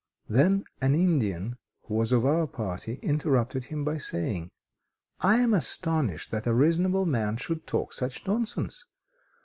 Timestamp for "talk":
7.67-7.93